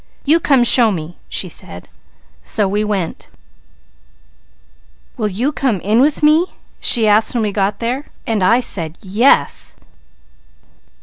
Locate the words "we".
2.67-2.83